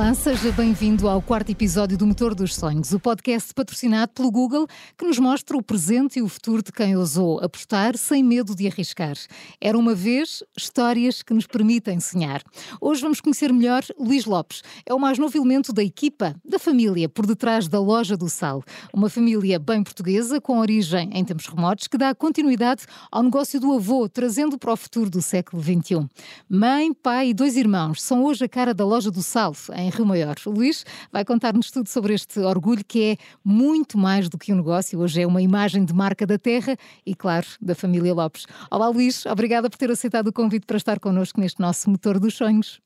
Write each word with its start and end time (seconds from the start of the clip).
Olá, 0.00 0.14
seja 0.14 0.50
bem-vindo 0.52 1.06
ao 1.06 1.20
quarto 1.20 1.52
episódio 1.52 1.98
do 1.98 2.06
Motor 2.06 2.34
dos 2.34 2.54
Sonhos, 2.54 2.90
o 2.94 2.98
podcast 2.98 3.52
patrocinado 3.52 4.12
pelo 4.14 4.30
Google 4.30 4.66
que 4.96 5.04
nos 5.04 5.18
mostra 5.18 5.54
o 5.54 5.62
presente 5.62 6.18
e 6.18 6.22
o 6.22 6.28
futuro 6.28 6.62
de 6.62 6.72
quem 6.72 6.96
ousou 6.96 7.38
apostar 7.44 7.98
sem 7.98 8.24
medo 8.24 8.56
de 8.56 8.66
arriscar. 8.66 9.12
Era 9.60 9.76
uma 9.76 9.94
vez 9.94 10.42
histórias 10.56 11.20
que 11.20 11.34
nos 11.34 11.46
permitem 11.46 12.00
sonhar. 12.00 12.42
Hoje 12.80 13.02
vamos 13.02 13.20
conhecer 13.20 13.52
melhor 13.52 13.82
Luís 13.98 14.24
Lopes. 14.24 14.62
É 14.86 14.94
o 14.94 14.98
mais 14.98 15.18
novo 15.18 15.36
elemento 15.36 15.70
da 15.70 15.84
equipa, 15.84 16.34
da 16.42 16.58
família, 16.58 17.06
por 17.06 17.26
detrás 17.26 17.68
da 17.68 17.78
Loja 17.78 18.16
do 18.16 18.30
Sal. 18.30 18.64
Uma 18.94 19.10
família 19.10 19.58
bem 19.58 19.82
portuguesa, 19.82 20.40
com 20.40 20.60
origem 20.60 21.10
em 21.12 21.22
tempos 21.22 21.46
remotos, 21.46 21.86
que 21.86 21.98
dá 21.98 22.14
continuidade 22.14 22.86
ao 23.12 23.22
negócio 23.22 23.60
do 23.60 23.74
avô, 23.74 24.08
trazendo 24.08 24.56
para 24.56 24.72
o 24.72 24.76
futuro 24.78 25.10
do 25.10 25.20
século 25.20 25.62
XXI. 25.62 26.08
Mãe, 26.48 26.90
pai 26.94 27.28
e 27.28 27.34
dois 27.34 27.54
irmãos 27.54 28.00
são 28.02 28.24
hoje 28.24 28.46
a 28.46 28.48
cara 28.48 28.72
da 28.72 28.86
Loja 28.86 29.10
do 29.10 29.22
Sal 29.22 29.54
em 29.76 29.89
Rio 29.90 30.06
Maior. 30.06 30.34
O 30.46 30.50
Luís 30.50 30.84
vai 31.12 31.24
contar-nos 31.24 31.70
tudo 31.70 31.88
sobre 31.88 32.14
este 32.14 32.40
orgulho 32.40 32.84
que 32.86 33.12
é 33.12 33.16
muito 33.44 33.98
mais 33.98 34.28
do 34.28 34.38
que 34.38 34.52
um 34.52 34.56
negócio. 34.56 34.98
Hoje 34.98 35.22
é 35.22 35.26
uma 35.26 35.42
imagem 35.42 35.84
de 35.84 35.92
marca 35.94 36.26
da 36.26 36.38
terra 36.38 36.76
e, 37.04 37.14
claro, 37.14 37.46
da 37.60 37.74
família 37.74 38.14
Lopes. 38.14 38.46
Olá, 38.70 38.88
Luís. 38.88 39.26
Obrigada 39.26 39.68
por 39.68 39.76
ter 39.76 39.90
aceitado 39.90 40.28
o 40.28 40.32
convite 40.32 40.66
para 40.66 40.76
estar 40.76 40.98
connosco 40.98 41.40
neste 41.40 41.60
nosso 41.60 41.90
motor 41.90 42.18
dos 42.18 42.34
sonhos. 42.34 42.80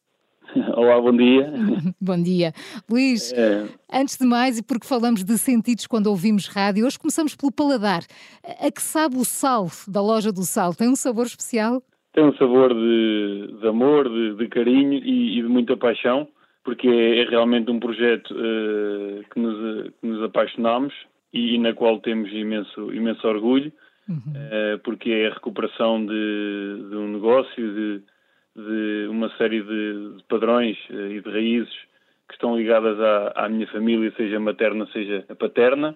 Olá, 0.76 1.00
bom 1.00 1.16
dia. 1.16 1.52
bom 2.00 2.22
dia. 2.22 2.52
Luís, 2.88 3.32
é... 3.32 3.66
antes 3.92 4.16
de 4.16 4.26
mais, 4.26 4.58
e 4.58 4.62
porque 4.62 4.86
falamos 4.86 5.24
de 5.24 5.36
sentidos 5.38 5.86
quando 5.86 6.06
ouvimos 6.08 6.46
rádio, 6.46 6.86
hoje 6.86 6.98
começamos 6.98 7.34
pelo 7.34 7.52
paladar. 7.52 8.02
A 8.60 8.70
que 8.70 8.82
sabe 8.82 9.16
o 9.16 9.24
sal 9.24 9.68
da 9.88 10.00
loja 10.00 10.32
do 10.32 10.42
sal? 10.42 10.74
Tem 10.74 10.88
um 10.88 10.96
sabor 10.96 11.26
especial? 11.26 11.82
Tem 12.12 12.24
um 12.24 12.34
sabor 12.36 12.72
de, 12.72 13.58
de 13.60 13.66
amor, 13.66 14.08
de, 14.08 14.36
de 14.36 14.48
carinho 14.48 14.92
e, 14.92 15.38
e, 15.38 15.42
de 15.42 15.48
muita 15.48 15.76
paixão 15.76 16.28
porque 16.64 16.88
é, 16.88 17.20
é 17.20 17.24
realmente 17.24 17.70
um 17.70 17.78
projeto 17.78 18.34
uh, 18.34 19.22
que, 19.30 19.38
nos, 19.38 19.90
que 20.00 20.06
nos 20.06 20.22
apaixonamos 20.24 20.94
e, 21.32 21.54
e, 21.54 21.58
na 21.58 21.74
qual 21.74 22.00
temos 22.00 22.32
imenso, 22.32 22.92
imenso 22.92 23.28
orgulho, 23.28 23.70
uhum. 24.08 24.16
uh, 24.16 24.78
porque 24.82 25.10
é 25.10 25.28
a 25.28 25.34
recuperação 25.34 26.04
de, 26.04 26.88
de 26.88 26.96
um 26.96 27.08
negócio, 27.08 27.74
de, 27.74 28.02
de 28.56 29.08
uma 29.08 29.28
série 29.36 29.62
de, 29.62 30.16
de 30.16 30.24
padrões 30.24 30.78
uh, 30.88 31.10
e 31.10 31.20
de 31.20 31.30
raízes 31.30 31.74
que 32.26 32.34
estão 32.34 32.56
ligadas 32.56 32.98
à, 32.98 33.44
à, 33.44 33.48
minha 33.50 33.66
família, 33.66 34.10
seja 34.16 34.40
materna, 34.40 34.86
seja 34.92 35.26
paterna, 35.38 35.94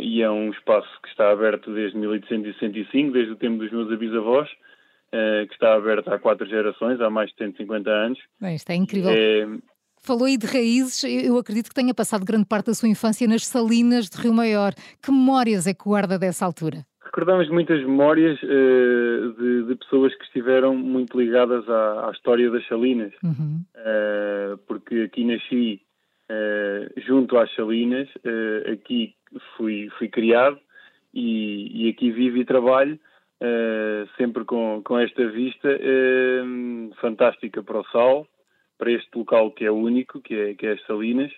e 0.00 0.22
é 0.22 0.30
um 0.30 0.50
espaço 0.50 0.88
que 1.02 1.08
está 1.08 1.30
aberto 1.30 1.72
desde 1.72 1.96
1865, 1.98 3.12
desde 3.12 3.32
o 3.32 3.36
tempo 3.36 3.58
dos 3.58 3.70
meus 3.70 3.96
bisavós, 3.98 4.48
uh, 5.14 5.46
que 5.46 5.54
está 5.54 5.74
aberta 5.74 6.14
há 6.14 6.18
quatro 6.18 6.46
gerações, 6.46 7.00
há 7.00 7.10
mais 7.10 7.30
de 7.30 7.36
150 7.38 7.90
anos. 7.90 8.18
Bem, 8.40 8.54
isto 8.54 8.70
é 8.70 8.74
incrível. 8.74 9.10
É... 9.10 9.46
Falou 10.02 10.24
aí 10.24 10.38
de 10.38 10.46
raízes, 10.46 11.04
eu 11.04 11.36
acredito 11.36 11.68
que 11.68 11.74
tenha 11.74 11.92
passado 11.92 12.24
grande 12.24 12.46
parte 12.46 12.66
da 12.66 12.74
sua 12.74 12.88
infância 12.88 13.28
nas 13.28 13.46
salinas 13.46 14.08
de 14.08 14.16
Rio 14.16 14.32
Maior. 14.32 14.72
Que 15.02 15.10
memórias 15.10 15.66
é 15.66 15.74
que 15.74 15.84
guarda 15.84 16.18
dessa 16.18 16.46
altura? 16.46 16.86
Recordamos 17.04 17.50
muitas 17.50 17.80
memórias 17.80 18.40
uh, 18.42 19.32
de, 19.36 19.64
de, 19.64 19.74
pessoas 19.76 20.14
que 20.14 20.24
estiveram 20.24 20.74
muito 20.74 21.20
ligadas 21.20 21.68
à, 21.68 22.08
à 22.08 22.12
história 22.12 22.50
das 22.50 22.66
salinas, 22.66 23.12
uhum. 23.22 23.62
uh, 23.76 24.56
porque 24.66 25.02
aqui 25.02 25.24
nasci 25.24 25.82
uh, 26.30 27.00
junto 27.06 27.36
às 27.36 27.52
salinas, 27.54 28.08
aqui 28.72 29.14
fui, 29.56 29.90
fui 29.98 30.08
criado 30.08 30.58
e, 31.12 31.86
e, 31.86 31.90
aqui 31.90 32.10
vivo 32.12 32.38
e 32.38 32.44
trabalho 32.44 32.98
uh, 33.40 34.08
sempre 34.16 34.44
com, 34.44 34.82
com 34.84 34.98
esta 34.98 35.26
vista 35.28 35.68
uh, 35.68 36.94
fantástica 37.00 37.62
para 37.62 37.80
o 37.80 37.84
sal, 37.86 38.26
para 38.78 38.92
este 38.92 39.08
local 39.16 39.50
que 39.50 39.64
é 39.64 39.70
único, 39.70 40.20
que 40.20 40.34
é, 40.34 40.54
que 40.54 40.66
é 40.66 40.72
as 40.72 40.86
Salinas, 40.86 41.32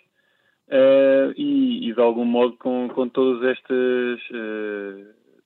uh, 0.69 1.33
e, 1.37 1.89
e, 1.89 1.95
de 1.95 2.01
algum 2.01 2.25
modo 2.25 2.57
com, 2.57 2.89
com 2.89 3.09
todas 3.09 3.43
estas, 3.51 4.21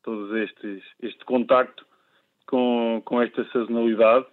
todos 0.02 0.36
estes, 0.36 0.82
este 1.02 1.24
contacto 1.24 1.86
com, 2.46 3.02
com 3.04 3.20
esta 3.20 3.44
sazonalidade 3.52 4.26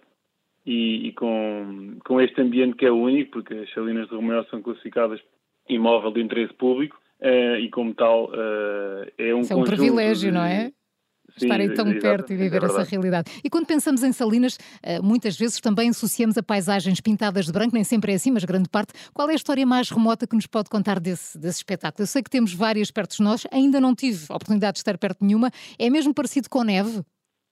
e, 0.66 1.08
e, 1.08 1.12
com, 1.12 1.98
com 2.04 2.20
este 2.20 2.40
ambiente 2.40 2.76
que 2.76 2.86
é 2.86 2.90
único, 2.90 3.32
porque 3.32 3.54
as 3.54 3.72
Salinas 3.72 4.08
de 4.08 4.14
Romeu 4.14 4.44
são 4.44 4.62
classificadas 4.62 5.20
imóvel 5.68 6.12
de 6.12 6.20
interesse 6.20 6.54
público 6.54 6.98
uh, 7.20 7.56
e 7.56 7.70
como 7.70 7.94
tal 7.94 8.26
uh, 8.26 9.10
é 9.18 9.34
um 9.34 9.40
Isso 9.40 9.52
é 9.52 9.56
um 9.56 9.64
privilégio, 9.64 10.30
de, 10.30 10.34
não 10.34 10.44
é? 10.44 10.72
Estarem 11.36 11.72
tão 11.74 11.92
perto 11.98 12.32
e 12.32 12.36
viver 12.36 12.62
é 12.62 12.66
essa 12.66 12.82
realidade. 12.82 13.30
E 13.42 13.50
quando 13.50 13.66
pensamos 13.66 14.02
em 14.02 14.12
Salinas, 14.12 14.58
eh, 14.82 15.00
muitas 15.00 15.36
vezes 15.38 15.60
também 15.60 15.88
associamos 15.88 16.36
a 16.38 16.42
paisagens 16.42 17.00
pintadas 17.00 17.46
de 17.46 17.52
branco, 17.52 17.74
nem 17.74 17.84
sempre 17.84 18.12
é 18.12 18.14
assim, 18.14 18.30
mas 18.30 18.44
grande 18.44 18.68
parte. 18.68 18.92
Qual 19.12 19.28
é 19.28 19.32
a 19.32 19.36
história 19.36 19.66
mais 19.66 19.90
remota 19.90 20.26
que 20.26 20.34
nos 20.34 20.46
pode 20.46 20.68
contar 20.68 21.00
desse, 21.00 21.38
desse 21.38 21.58
espetáculo? 21.58 22.02
Eu 22.02 22.06
sei 22.06 22.22
que 22.22 22.30
temos 22.30 22.52
várias 22.52 22.90
perto 22.90 23.16
de 23.16 23.22
nós, 23.22 23.46
ainda 23.52 23.80
não 23.80 23.94
tive 23.94 24.26
a 24.30 24.36
oportunidade 24.36 24.74
de 24.74 24.78
estar 24.78 24.96
perto 24.98 25.20
de 25.20 25.26
nenhuma. 25.26 25.50
É 25.78 25.90
mesmo 25.90 26.14
parecido 26.14 26.48
com 26.48 26.62
neve? 26.62 27.02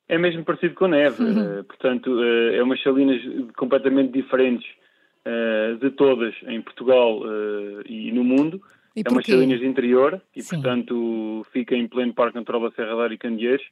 É 0.09 0.19
mesmo 0.19 0.45
parecido 0.45 0.75
com 0.75 0.89
neve, 0.89 1.23
uhum. 1.23 1.61
uh, 1.61 1.65
portanto, 1.65 2.09
uh, 2.11 2.55
é 2.55 2.63
umas 2.63 2.83
salinas 2.83 3.21
completamente 3.57 4.13
diferentes 4.13 4.69
uh, 5.27 5.79
de 5.79 5.91
todas 5.93 6.35
em 6.49 6.61
Portugal 6.61 7.21
e 7.87 8.13
no 8.13 8.23
mundo. 8.25 8.61
E 8.95 9.03
é 9.05 9.11
umas 9.11 9.25
salinas 9.25 9.61
de 9.61 9.67
interior 9.67 10.21
e, 10.37 10.43
Sim. 10.43 10.57
portanto, 10.57 11.47
fica 11.53 11.75
em 11.75 11.89
pleno 11.89 12.13
Parque 12.13 12.37
Natural 12.37 12.63
da 12.63 12.71
Serra 12.73 13.09
da 13.09 13.15
e 13.15 13.19
Candeeiros, 13.19 13.65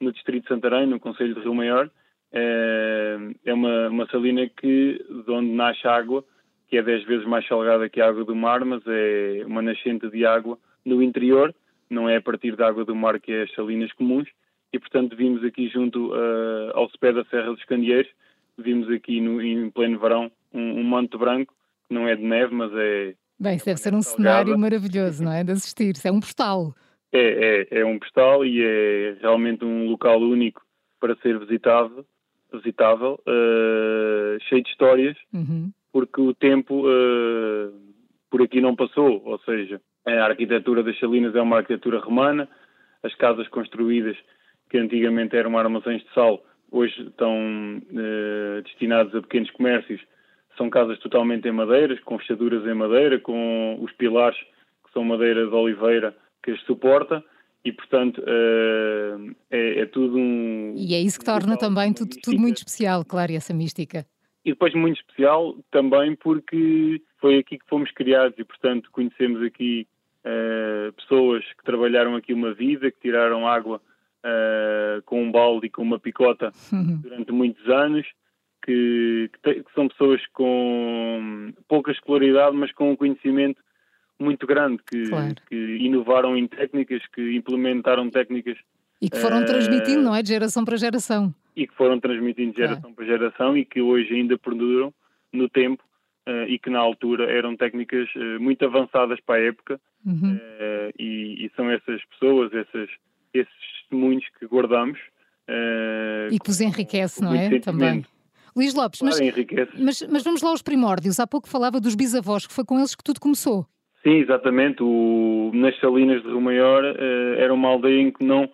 no 0.00 0.12
distrito 0.12 0.42
de 0.42 0.48
Santarém, 0.48 0.86
no 0.86 1.00
Conselho 1.00 1.34
de 1.34 1.40
Rio 1.40 1.54
Maior. 1.54 1.90
É, 2.30 3.18
é 3.46 3.54
uma, 3.54 3.88
uma 3.88 4.06
salina 4.08 4.46
que, 4.48 5.04
de 5.26 5.30
onde 5.30 5.50
nasce 5.50 5.86
água, 5.88 6.22
que 6.68 6.76
é 6.76 6.82
10 6.82 7.04
vezes 7.04 7.26
mais 7.26 7.46
salgada 7.46 7.88
que 7.88 8.00
a 8.00 8.08
água 8.08 8.24
do 8.24 8.36
mar, 8.36 8.64
mas 8.64 8.82
é 8.86 9.42
uma 9.46 9.62
nascente 9.62 10.08
de 10.10 10.26
água 10.26 10.58
no 10.84 11.02
interior, 11.02 11.54
não 11.88 12.08
é 12.08 12.16
a 12.16 12.22
partir 12.22 12.54
da 12.54 12.68
água 12.68 12.84
do 12.84 12.94
mar 12.94 13.18
que 13.18 13.32
é 13.32 13.42
as 13.42 13.52
salinas 13.54 13.92
comuns, 13.94 14.28
e 14.72 14.78
portanto 14.78 15.16
vimos 15.16 15.42
aqui 15.42 15.68
junto 15.68 16.12
uh, 16.12 16.70
ao 16.74 16.90
pé 17.00 17.12
da 17.12 17.24
Serra 17.24 17.52
dos 17.52 17.64
Candeeiros, 17.64 18.10
vimos 18.58 18.90
aqui 18.90 19.20
no, 19.20 19.40
em 19.40 19.70
pleno 19.70 19.98
verão 19.98 20.30
um, 20.52 20.80
um 20.80 20.84
manto 20.84 21.18
branco, 21.18 21.54
que 21.86 21.94
não 21.94 22.06
é 22.06 22.14
de 22.14 22.22
neve, 22.22 22.54
mas 22.54 22.70
é 22.74 23.14
Bem, 23.40 23.56
isso 23.56 23.66
deve 23.66 23.78
ser 23.78 23.94
um 23.94 24.02
cenário 24.02 24.58
maravilhoso, 24.58 25.22
não 25.22 25.32
é? 25.32 25.44
De 25.44 25.52
assistir. 25.52 25.94
Isso 25.94 26.08
é 26.08 26.12
um 26.12 26.20
postal. 26.20 26.74
É, 27.12 27.66
é, 27.70 27.80
é 27.80 27.84
um 27.84 27.98
postal 27.98 28.44
e 28.44 28.62
é 28.62 29.16
realmente 29.20 29.64
um 29.64 29.88
local 29.88 30.20
único 30.20 30.62
para 31.00 31.14
ser 31.16 31.38
visitado, 31.38 32.04
visitável, 32.52 33.20
uh, 33.26 34.40
cheio 34.48 34.62
de 34.62 34.70
histórias, 34.70 35.16
uhum. 35.32 35.70
porque 35.92 36.20
o 36.20 36.34
tempo 36.34 36.86
uh, 36.86 37.72
por 38.30 38.42
aqui 38.42 38.60
não 38.60 38.74
passou, 38.74 39.22
ou 39.24 39.38
seja, 39.40 39.80
a 40.04 40.24
arquitetura 40.24 40.82
das 40.82 40.98
Salinas 40.98 41.34
é 41.34 41.40
uma 41.40 41.58
arquitetura 41.58 42.00
romana, 42.00 42.48
as 43.02 43.14
casas 43.14 43.46
construídas 43.48 44.16
que 44.68 44.78
antigamente 44.78 45.36
eram 45.36 45.56
armazéns 45.56 46.02
de 46.02 46.12
sal, 46.12 46.42
hoje 46.70 47.00
estão 47.00 47.32
uh, 47.78 48.62
destinadas 48.62 49.14
a 49.14 49.22
pequenos 49.22 49.50
comércios, 49.52 50.00
são 50.58 50.68
casas 50.68 50.98
totalmente 50.98 51.48
em 51.48 51.52
madeira, 51.52 51.96
com 52.04 52.18
fechaduras 52.18 52.66
em 52.66 52.74
madeira, 52.74 53.18
com 53.18 53.78
os 53.80 53.92
pilares 53.92 54.38
que 54.84 54.92
são 54.92 55.02
madeira 55.04 55.46
de 55.46 55.54
oliveira 55.54 56.14
que 56.42 56.50
as 56.50 56.60
suporta. 56.62 57.24
E, 57.64 57.72
portanto, 57.72 58.18
uh, 58.18 59.34
é, 59.50 59.80
é, 59.80 59.86
tudo 59.86 60.16
um... 60.16 60.74
E 60.76 60.94
é 60.94 61.00
isso 61.00 61.18
que 61.18 61.24
torna 61.24 61.56
também 61.56 61.92
tudo, 61.92 62.16
tudo 62.22 62.38
muito 62.38 62.58
especial, 62.58 63.04
claro, 63.04 63.32
essa 63.32 63.52
mística. 63.54 64.06
E 64.44 64.50
depois 64.50 64.74
muito 64.74 65.00
especial 65.00 65.56
também 65.70 66.14
porque 66.16 67.02
foi 67.20 67.38
aqui 67.38 67.58
que 67.58 67.66
fomos 67.66 67.90
criados 67.92 68.38
e, 68.38 68.44
portanto, 68.44 68.90
conhecemos 68.92 69.42
aqui 69.42 69.86
uh, 70.24 70.92
pessoas 70.94 71.44
que 71.44 71.64
trabalharam 71.64 72.14
aqui 72.14 72.32
uma 72.32 72.54
vida, 72.54 72.90
que 72.90 73.00
tiraram 73.00 73.46
água 73.46 73.82
uh, 74.24 75.02
com 75.04 75.22
um 75.22 75.30
balde 75.30 75.66
e 75.66 75.70
com 75.70 75.82
uma 75.82 75.98
picota 75.98 76.52
durante 77.02 77.32
muitos 77.32 77.68
anos, 77.68 78.06
que, 78.68 79.30
que, 79.42 79.54
que, 79.62 79.72
são 79.74 79.88
pessoas 79.88 80.20
com 80.34 81.54
pouca 81.66 81.90
escolaridade, 81.90 82.54
mas 82.54 82.70
com 82.72 82.90
um 82.90 82.96
conhecimento 82.96 83.62
muito 84.20 84.46
grande, 84.46 84.82
que, 84.86 85.08
claro. 85.08 85.34
que 85.48 85.56
inovaram 85.56 86.36
em 86.36 86.46
técnicas, 86.46 87.00
que 87.14 87.34
implementaram 87.34 88.10
técnicas. 88.10 88.58
E 89.00 89.08
que 89.08 89.16
foram 89.16 89.40
uh, 89.40 89.46
transmitindo, 89.46 90.02
não 90.02 90.14
é? 90.14 90.22
De 90.22 90.28
geração 90.28 90.66
para 90.66 90.76
geração. 90.76 91.34
E 91.56 91.66
que 91.66 91.74
foram 91.74 91.98
transmitindo 91.98 92.52
de 92.52 92.58
geração 92.58 92.92
para 92.92 93.06
geração 93.06 93.56
e 93.56 93.64
que 93.64 93.80
hoje 93.80 94.12
ainda 94.12 94.36
perduram 94.36 94.92
no 95.32 95.48
tempo 95.48 95.82
uh, 96.28 96.44
e 96.46 96.58
que 96.58 96.68
na 96.68 96.80
altura 96.80 97.24
eram 97.24 97.56
técnicas 97.56 98.06
uh, 98.16 98.38
muito 98.38 98.66
avançadas 98.66 99.18
para 99.24 99.36
a 99.36 99.44
época. 99.44 99.80
Uhum. 100.04 100.38
E, 100.98 101.46
e, 101.46 101.50
são 101.56 101.70
essas 101.70 102.04
pessoas, 102.04 102.52
essas, 102.52 102.88
esses 103.32 103.52
testemunhos 103.80 104.24
que 104.38 104.46
guardamos. 104.46 104.98
e 106.30 106.38
que 106.38 106.46
vos 106.46 106.60
enriquece, 106.60 107.22
não 107.22 107.34
é? 107.34 107.58
Também. 107.60 108.04
Luís 108.58 108.74
Lopes, 108.74 109.00
mas, 109.02 109.20
mas, 109.78 110.02
mas, 110.10 110.24
vamos 110.24 110.42
lá 110.42 110.50
aos 110.50 110.62
primórdios. 110.62 111.20
Há 111.20 111.26
pouco 111.28 111.48
falava 111.48 111.80
dos 111.80 111.94
bisavós, 111.94 112.44
que 112.44 112.52
foi 112.52 112.64
com 112.64 112.76
eles 112.76 112.92
que 112.96 113.04
tudo 113.04 113.20
começou. 113.20 113.64
Sim, 114.02 114.16
exatamente. 114.16 114.82
O, 114.82 115.52
nas 115.54 115.78
Salinas 115.78 116.22
de 116.22 116.28
Rio 116.28 116.40
Maior 116.40 116.82
uh, 116.82 117.34
era 117.38 117.54
uma 117.54 117.68
aldeia 117.68 118.00
em 118.00 118.10
que 118.10 118.24
não 118.24 118.50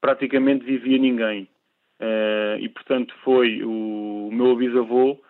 praticamente 0.00 0.64
vivia 0.64 0.98
ninguém. 0.98 1.48
Uh, 2.00 2.58
e, 2.58 2.68
portanto, 2.68 3.14
foi 3.22 3.62
o 3.62 4.28
meu 4.32 4.56
bisavô 4.56 5.20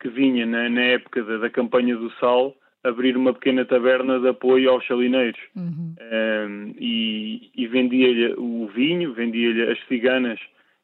que 0.00 0.08
vinha 0.08 0.46
na, 0.46 0.68
na 0.68 0.82
época 0.82 1.22
da, 1.24 1.38
da, 1.38 1.50
campanha 1.50 1.96
do 1.96 2.10
sal 2.20 2.54
abrir 2.84 3.16
uma 3.16 3.34
pequena 3.34 3.64
taberna 3.64 4.20
de 4.20 4.28
apoio 4.28 4.70
aos 4.70 4.86
salineiros 4.86 5.40
uhum. 5.56 5.94
um, 6.00 6.74
e, 6.78 7.50
e 7.54 7.66
vendia-lhe 7.66 8.34
o 8.38 8.68
vinho, 8.68 9.12
vendia-lhe 9.12 9.70
as 9.70 9.78
ciganas, 9.86 10.40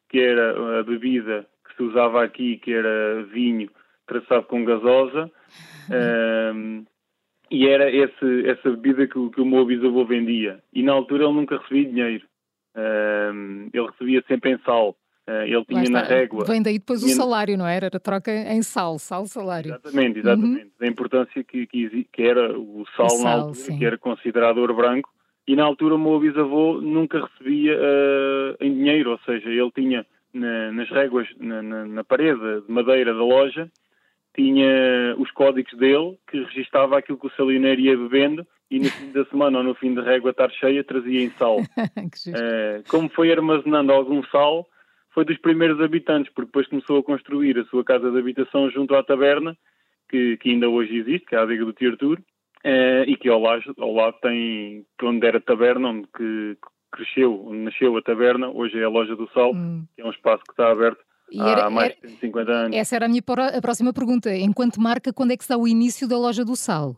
que 0.09 0.19
era 0.19 0.79
a 0.79 0.83
bebida 0.83 1.45
se 1.79 1.83
usava 1.83 2.23
aqui, 2.23 2.57
que 2.57 2.73
era 2.73 3.23
vinho 3.31 3.69
traçado 4.05 4.43
com 4.43 4.65
gasosa, 4.65 5.31
uhum. 5.89 6.55
um, 6.55 6.85
e 7.49 7.67
era 7.67 7.89
esse, 7.89 8.47
essa 8.47 8.69
bebida 8.71 9.07
que, 9.07 9.29
que 9.29 9.41
o 9.41 9.45
meu 9.45 9.65
bisavô 9.65 10.05
vendia. 10.05 10.59
E 10.73 10.83
na 10.83 10.91
altura 10.91 11.23
ele 11.23 11.33
nunca 11.33 11.57
recebia 11.57 11.89
dinheiro, 11.89 12.25
um, 12.75 13.69
ele 13.73 13.87
recebia 13.87 14.23
sempre 14.27 14.51
em 14.51 14.59
sal. 14.59 14.95
Uh, 15.27 15.43
ele 15.43 15.65
tinha 15.65 15.89
na 15.91 16.01
régua. 16.01 16.43
Vem 16.43 16.61
daí 16.61 16.79
depois 16.79 17.01
tinha... 17.01 17.13
o 17.13 17.15
salário, 17.15 17.55
não 17.55 17.67
era? 17.67 17.85
Era 17.85 17.99
troca 17.99 18.31
em 18.31 18.63
sal, 18.63 18.97
sal-salário. 18.97 19.69
Exatamente, 19.69 20.19
exatamente. 20.19 20.63
Uhum. 20.63 20.71
Da 20.79 20.87
importância 20.87 21.43
que, 21.43 21.67
que, 21.67 22.07
que, 22.11 22.23
era 22.23 22.57
o 22.57 22.83
sal, 22.97 23.05
o 23.05 23.09
sal 23.09 23.23
na 23.23 23.31
altura, 23.33 23.53
sim. 23.53 23.77
que 23.77 23.85
era 23.85 23.97
considerado 23.97 24.57
ouro 24.57 24.75
branco. 24.75 25.09
E 25.47 25.55
na 25.55 25.63
altura 25.63 25.95
o 25.95 25.99
meu 25.99 26.19
bisavô 26.19 26.81
nunca 26.81 27.23
recebia 27.23 27.77
uh, 27.77 28.57
em 28.59 28.73
dinheiro, 28.73 29.11
ou 29.11 29.19
seja, 29.19 29.49
ele 29.49 29.71
tinha 29.71 30.05
na, 30.33 30.71
nas 30.71 30.89
réguas, 30.89 31.27
na, 31.39 31.61
na, 31.61 31.85
na, 31.85 32.03
parede 32.03 32.61
de 32.61 32.71
madeira 32.71 33.13
da 33.13 33.23
loja, 33.23 33.71
tinha 34.35 35.15
os 35.17 35.31
códigos 35.31 35.73
dele 35.77 36.17
que 36.29 36.43
registava 36.43 36.97
aquilo 36.97 37.17
que 37.17 37.27
o 37.27 37.31
salineiro 37.31 37.81
ia 37.81 37.97
bebendo 37.97 38.45
e 38.69 38.79
no 38.79 38.89
fim 38.89 39.11
da 39.11 39.25
semana 39.25 39.57
ou 39.57 39.63
no 39.63 39.75
fim 39.75 39.93
da 39.93 40.03
régua 40.03 40.31
estar 40.31 40.49
cheia 40.51 40.83
trazia 40.83 41.23
em 41.23 41.31
sal. 41.31 41.57
uh, 41.59 42.83
como 42.87 43.09
foi 43.09 43.31
armazenando 43.31 43.91
algum 43.91 44.23
sal, 44.25 44.67
foi 45.11 45.25
dos 45.25 45.37
primeiros 45.39 45.81
habitantes, 45.81 46.31
porque 46.33 46.47
depois 46.47 46.67
começou 46.67 46.99
a 46.99 47.03
construir 47.03 47.57
a 47.57 47.65
sua 47.65 47.83
casa 47.83 48.11
de 48.11 48.19
habitação 48.19 48.69
junto 48.69 48.95
à 48.95 49.03
taberna, 49.03 49.57
que, 50.07 50.37
que 50.37 50.51
ainda 50.51 50.69
hoje 50.69 50.95
existe, 50.97 51.25
que 51.25 51.35
é 51.35 51.39
a 51.39 51.41
adega 51.41 51.65
do 51.65 51.73
Tiartur, 51.73 52.19
eh, 52.63 53.05
e 53.07 53.15
que 53.15 53.29
ao 53.29 53.39
lado, 53.39 53.73
ao 53.79 53.93
lado 53.93 54.15
tem, 54.21 54.85
onde 55.01 55.25
era 55.25 55.37
a 55.37 55.41
taberna, 55.41 55.89
onde 55.89 56.07
que 56.15 56.57
cresceu, 56.91 57.49
nasceu 57.51 57.95
a 57.97 58.01
taberna, 58.01 58.49
hoje 58.49 58.79
é 58.79 58.83
a 58.83 58.89
Loja 58.89 59.15
do 59.15 59.29
Sal, 59.31 59.51
hum. 59.51 59.85
que 59.95 60.01
é 60.01 60.05
um 60.05 60.11
espaço 60.11 60.43
que 60.43 60.51
está 60.51 60.71
aberto 60.71 61.03
era, 61.33 61.65
há 61.65 61.69
mais 61.69 61.93
de 61.95 62.09
150 62.09 62.51
anos. 62.51 62.77
Essa 62.77 62.95
era 62.95 63.05
a 63.05 63.09
minha 63.09 63.21
a 63.55 63.61
próxima 63.61 63.93
pergunta. 63.93 64.33
Enquanto 64.35 64.81
marca, 64.81 65.13
quando 65.13 65.31
é 65.31 65.37
que 65.37 65.43
está 65.43 65.57
o 65.57 65.67
início 65.67 66.07
da 66.07 66.17
Loja 66.17 66.43
do 66.43 66.55
Sal? 66.55 66.95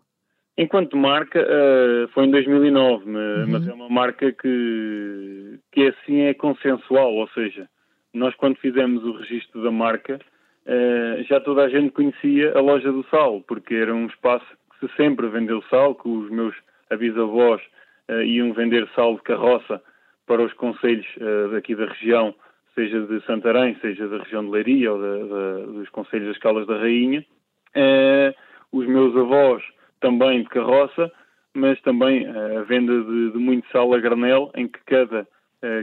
Enquanto 0.58 0.98
marca, 0.98 1.40
uh, 1.42 2.08
foi 2.10 2.26
em 2.26 2.32
2009, 2.32 3.06
uhum. 3.06 3.46
mas 3.48 3.68
é 3.68 3.74
uma 3.74 3.90
marca 3.90 4.32
que, 4.32 5.60
que 5.72 5.88
assim 5.88 6.22
é 6.22 6.34
consensual, 6.34 7.14
ou 7.14 7.28
seja, 7.30 7.68
nós 8.14 8.36
quando 8.36 8.58
fizemos 8.58 9.04
o 9.04 9.14
registro 9.14 9.64
da 9.64 9.72
marca, 9.72 10.20
uh, 10.66 11.24
já 11.24 11.40
toda 11.40 11.64
a 11.64 11.70
gente 11.70 11.92
conhecia 11.92 12.54
a 12.56 12.60
loja 12.60 12.92
do 12.92 13.04
sal, 13.10 13.42
porque 13.48 13.74
era 13.74 13.96
um 13.96 14.08
espaço 14.08 14.46
que 14.72 14.88
se 14.88 14.96
sempre 14.98 15.28
vendeu 15.30 15.64
sal, 15.70 15.96
que 15.96 16.08
os 16.08 16.30
meus 16.30 16.56
bisavós 17.00 17.62
iam 18.26 18.54
vender 18.54 18.88
sal 18.96 19.16
de 19.16 19.22
carroça 19.24 19.82
para 20.26 20.44
os 20.44 20.54
conselhos 20.54 21.06
uh, 21.18 21.52
daqui 21.52 21.76
da 21.76 21.86
região, 21.86 22.34
seja 22.76 23.02
de 23.02 23.22
Santarém, 23.26 23.76
seja 23.82 24.08
da 24.08 24.20
região 24.20 24.46
de 24.46 24.52
Leiria 24.52 24.94
ou 24.94 25.02
da, 25.02 25.18
da, 25.18 25.66
dos 25.66 25.90
conselhos 25.90 26.30
das 26.30 26.38
Calas 26.38 26.68
da 26.68 26.78
Rainha. 26.78 27.26
os 28.72 28.88
meus 28.88 29.16
avós 29.16 29.64
também 30.00 30.44
de 30.44 30.50
carroça, 30.50 31.12
mas 31.54 31.80
também 31.82 32.26
a 32.28 32.64
venda 32.64 32.94
de, 33.04 33.32
de 33.32 33.38
muito 33.38 33.68
sal 33.72 33.94
a 33.94 34.00
granel, 34.00 34.52
em 34.56 34.68
que 34.68 34.80
cada 34.86 35.28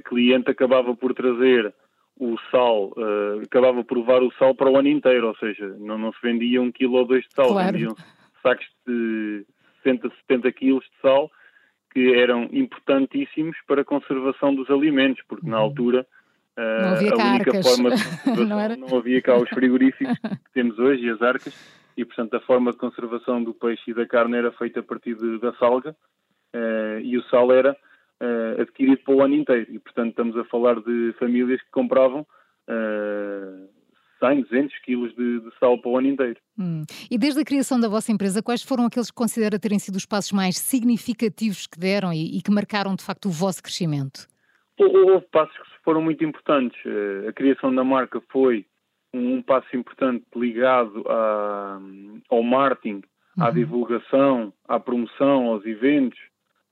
cliente 0.05 0.51
acabava 0.51 0.97
por 0.97 1.15
trazer 1.15 1.73
o 2.19 2.37
sal, 2.51 2.93
uh, 2.97 3.41
acabava 3.45 3.85
por 3.85 3.99
levar 3.99 4.23
o 4.23 4.33
sal 4.33 4.55
para 4.55 4.71
o 4.71 4.77
ano 4.77 4.89
inteiro, 4.89 5.29
ou 5.29 5.37
seja, 5.37 5.69
não, 5.79 5.97
não 5.97 6.13
se 6.13 6.19
vendia 6.23 6.61
um 6.61 6.73
quilo 6.73 6.97
ou 6.97 7.05
dois 7.05 7.25
de 7.25 7.33
sal, 7.33 7.49
claro. 7.49 7.73
vendiam 7.73 7.97
sacos 8.43 8.67
de 8.87 9.47
60, 9.85 10.11
70 10.29 10.53
quilos 10.53 10.85
de 10.85 11.01
sal, 11.01 11.31
eram 12.29 12.49
importantíssimos 12.53 13.57
para 13.67 13.83
a 13.83 13.85
conservação 13.85 14.55
dos 14.55 14.71
alimentos, 14.71 15.23
porque 15.29 15.47
uhum. 15.47 15.53
na 15.53 15.59
altura 15.59 16.07
uh, 16.57 17.21
a 17.21 17.31
única 17.31 17.63
forma 17.63 17.91
de 17.91 18.05
conservação 18.05 18.47
não, 18.47 18.61
era... 18.61 18.77
não 18.77 18.97
havia 18.97 19.23
cá 19.23 19.37
os 19.37 19.49
frigoríficos 19.49 20.19
que 20.21 20.53
temos 20.53 20.79
hoje 20.79 21.07
e 21.07 21.11
as 21.11 21.23
arcas, 21.23 21.55
e 21.97 22.05
portanto 22.05 22.35
a 22.35 22.41
forma 22.41 22.71
de 22.73 22.79
conservação 22.79 23.43
do 23.43 23.55
peixe 23.55 23.91
e 23.91 23.95
da 23.95 24.07
carne 24.07 24.37
era 24.37 24.53
feita 24.53 24.81
a 24.81 24.83
partir 24.83 25.15
de, 25.15 25.39
da 25.39 25.53
salga, 25.55 25.97
uh, 26.55 27.01
e 27.01 27.17
o 27.17 27.23
sal 27.25 27.53
era 27.53 27.77
uh, 28.21 28.61
adquirido 28.61 29.03
para 29.05 29.15
o 29.15 29.23
ano 29.23 29.35
inteiro. 29.35 29.67
E, 29.71 29.79
portanto, 29.79 30.11
estamos 30.11 30.37
a 30.37 30.45
falar 30.45 30.81
de 30.81 31.15
famílias 31.19 31.61
que 31.63 31.71
compravam 31.71 32.21
uh, 32.21 33.69
100, 34.19 34.43
200 34.43 34.79
quilos 34.81 35.15
de, 35.15 35.41
de, 35.41 35.51
sal 35.59 35.79
para 35.79 35.91
o 35.91 35.99
ano 35.99 36.09
inteiro. 36.09 36.37
Hum. 36.59 36.85
E 37.11 37.19
desde 37.19 37.41
a 37.41 37.45
criação 37.45 37.79
da 37.79 37.89
vossa 37.89 38.13
empresa, 38.13 38.43
quais 38.43 38.63
foram 38.63 38.87
aqueles 38.87 39.11
que 39.11 39.17
considera 39.17 39.59
terem 39.59 39.79
sido 39.79 39.97
os 39.97 40.07
passos 40.07 40.33
mais 40.33 40.57
significativos 40.57 41.67
que 41.67 41.79
deram 41.79 42.13
e, 42.13 42.39
e 42.39 42.43
que 42.43 42.51
marcaram, 42.51 42.95
de 42.95 43.05
facto, 43.05 43.27
o 43.27 43.31
vosso 43.31 43.63
crescimento? 43.63 44.27
Houve 44.79 45.27
passos 45.33 45.57
que 45.57 45.85
foram 45.85 46.01
muito 46.03 46.25
importantes. 46.25 46.79
Eh, 46.87 47.29
a 47.29 47.33
criação 47.33 47.75
da 47.75 47.83
marca 47.83 48.23
foi 48.31 48.65
um 49.13 49.43
passo 49.43 49.75
importante 49.77 50.25
ligado 50.37 51.05
a, 51.09 51.81
ao 52.29 52.43
marketing, 52.43 53.03
à 53.39 53.49
uhum. 53.49 53.55
divulgação, 53.55 54.53
à 54.69 54.79
promoção, 54.79 55.47
aos 55.47 55.65
eventos, 55.65 56.19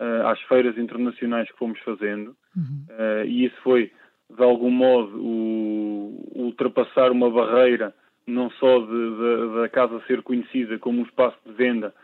uh, 0.00 0.26
às 0.26 0.40
feiras 0.42 0.76
internacionais 0.78 1.50
que 1.50 1.58
fomos 1.58 1.78
fazendo 1.80 2.36
uhum. 2.56 2.86
uh, 2.90 3.24
e 3.24 3.46
isso 3.46 3.56
foi 3.62 3.92
de 4.30 4.42
algum 4.42 4.70
modo 4.70 5.20
o, 5.20 6.32
ultrapassar 6.34 7.10
uma 7.10 7.30
barreira 7.30 7.94
não 8.26 8.50
só 8.50 8.80
de, 8.80 8.86
de, 8.86 9.60
da 9.60 9.68
casa 9.68 10.02
ser 10.06 10.22
conhecida 10.22 10.78
como 10.78 11.00
um 11.00 11.04
espaço 11.04 11.38
de 11.46 11.52
venda, 11.52 11.94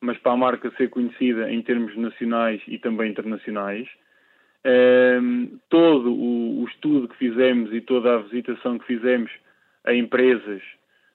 mas 0.00 0.16
para 0.18 0.32
a 0.32 0.36
marca 0.36 0.70
ser 0.76 0.88
conhecida 0.90 1.50
em 1.50 1.60
termos 1.60 1.96
nacionais 1.96 2.62
e 2.68 2.78
também 2.78 3.10
internacionais. 3.10 3.88
Uh, 4.64 5.58
todo 5.68 6.12
o, 6.12 6.62
o, 6.62 6.68
estudo 6.68 7.08
que 7.08 7.16
fizemos 7.16 7.72
e 7.72 7.80
toda 7.80 8.14
a 8.14 8.18
visitação 8.18 8.78
que 8.78 8.86
fizemos 8.86 9.30
a 9.84 9.92
empresas 9.92 10.62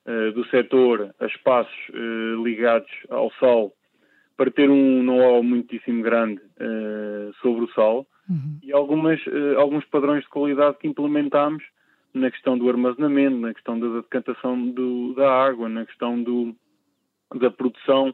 uh, 0.06 0.34
do 0.34 0.46
setor, 0.48 1.16
a 1.18 1.26
espaços 1.28 1.90
uh, 1.90 2.44
ligados 2.44 2.92
ao 3.10 3.32
sal, 3.40 3.72
para 4.36 4.52
ter 4.52 4.70
um 4.70 5.02
know-how 5.02 5.42
muitíssimo 5.42 6.04
grande 6.04 6.42
uh, 6.60 7.34
sobre 7.42 7.64
o 7.64 7.72
sal 7.72 8.06
uhum. 8.30 8.60
e 8.64 8.72
algumas, 8.72 9.20
uh, 9.28 9.58
alguns 9.58 9.86
padrões 9.86 10.24
de 10.24 10.30
qualidade 10.30 10.78
que 10.78 10.88
implementámos 10.88 11.64
na 12.14 12.32
questão 12.32 12.58
do 12.58 12.70
armazenamento, 12.70 13.38
na 13.38 13.54
questão 13.54 13.80
da 13.80 14.02
decantação 14.02 14.70
do, 14.70 15.14
da 15.14 15.32
água, 15.32 15.70
na 15.70 15.86
questão 15.86 16.22
do, 16.22 16.56
da 17.36 17.52
produção 17.52 18.14